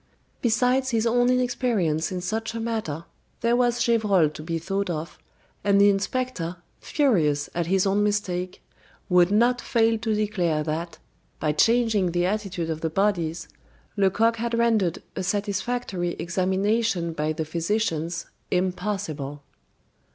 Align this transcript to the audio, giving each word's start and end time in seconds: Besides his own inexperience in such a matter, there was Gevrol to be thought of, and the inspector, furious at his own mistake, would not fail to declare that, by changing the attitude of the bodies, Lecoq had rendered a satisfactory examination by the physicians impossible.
Besides 0.41 0.89
his 0.89 1.05
own 1.05 1.29
inexperience 1.29 2.11
in 2.11 2.21
such 2.21 2.55
a 2.55 2.59
matter, 2.59 3.05
there 3.41 3.55
was 3.55 3.85
Gevrol 3.85 4.29
to 4.33 4.41
be 4.41 4.57
thought 4.57 4.89
of, 4.89 5.19
and 5.63 5.79
the 5.79 5.91
inspector, 5.91 6.55
furious 6.79 7.51
at 7.53 7.67
his 7.67 7.85
own 7.85 8.01
mistake, 8.01 8.63
would 9.09 9.29
not 9.29 9.61
fail 9.61 9.99
to 9.99 10.15
declare 10.15 10.63
that, 10.63 10.97
by 11.39 11.51
changing 11.51 12.13
the 12.13 12.25
attitude 12.25 12.71
of 12.71 12.81
the 12.81 12.89
bodies, 12.89 13.47
Lecoq 13.95 14.37
had 14.37 14.57
rendered 14.57 15.03
a 15.15 15.21
satisfactory 15.21 16.13
examination 16.13 17.13
by 17.13 17.31
the 17.31 17.45
physicians 17.45 18.25
impossible. 18.49 19.43